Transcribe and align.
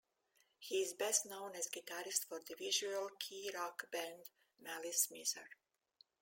He 0.57 0.81
is 0.81 0.93
best 0.95 1.27
known 1.27 1.55
as 1.55 1.69
guitarist 1.69 2.23
for 2.27 2.39
the 2.39 2.55
visual 2.55 3.11
kei 3.19 3.51
rock 3.53 3.91
band 3.91 4.31
Malice 4.59 5.09
Mizer. 5.11 5.45